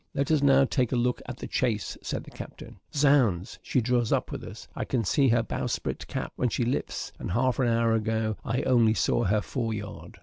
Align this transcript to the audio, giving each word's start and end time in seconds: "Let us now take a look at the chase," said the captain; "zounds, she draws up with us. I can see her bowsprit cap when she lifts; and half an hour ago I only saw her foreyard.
"Let 0.15 0.31
us 0.31 0.41
now 0.41 0.65
take 0.65 0.91
a 0.91 0.95
look 0.95 1.21
at 1.27 1.37
the 1.37 1.45
chase," 1.45 1.95
said 2.01 2.23
the 2.23 2.31
captain; 2.31 2.79
"zounds, 2.91 3.59
she 3.61 3.81
draws 3.81 4.11
up 4.11 4.31
with 4.31 4.43
us. 4.43 4.67
I 4.75 4.83
can 4.83 5.03
see 5.05 5.27
her 5.27 5.43
bowsprit 5.43 6.07
cap 6.07 6.33
when 6.37 6.49
she 6.49 6.65
lifts; 6.65 7.11
and 7.19 7.33
half 7.33 7.59
an 7.59 7.67
hour 7.67 7.93
ago 7.93 8.35
I 8.43 8.63
only 8.63 8.95
saw 8.95 9.25
her 9.25 9.41
foreyard. 9.41 10.17